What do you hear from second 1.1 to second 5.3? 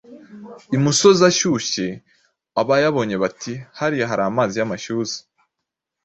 ashyushye abayabonye bati hariya hari amazi y’amashyuza.